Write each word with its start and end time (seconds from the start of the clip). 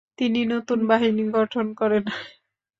তিনি 0.19 0.39
নতুন 0.53 0.79
বাহিনী 0.87 1.23
গঠন 1.37 1.65
করেন। 1.79 2.03